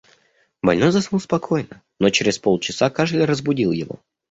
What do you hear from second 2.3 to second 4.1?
полчаса кашель разбудил его.